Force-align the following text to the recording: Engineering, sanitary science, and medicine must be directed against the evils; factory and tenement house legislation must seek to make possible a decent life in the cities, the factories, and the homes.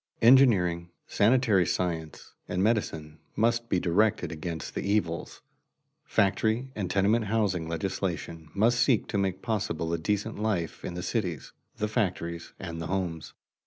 Engineering, 0.23 0.89
sanitary 1.05 1.67
science, 1.67 2.33
and 2.47 2.63
medicine 2.63 3.19
must 3.35 3.69
be 3.69 3.79
directed 3.79 4.31
against 4.31 4.73
the 4.73 4.81
evils; 4.81 5.43
factory 6.05 6.71
and 6.75 6.89
tenement 6.89 7.25
house 7.25 7.53
legislation 7.53 8.49
must 8.55 8.79
seek 8.79 9.05
to 9.09 9.19
make 9.19 9.43
possible 9.43 9.93
a 9.93 9.99
decent 9.99 10.39
life 10.39 10.83
in 10.83 10.95
the 10.95 11.03
cities, 11.03 11.53
the 11.77 11.87
factories, 11.87 12.53
and 12.59 12.81
the 12.81 12.87
homes. 12.87 13.35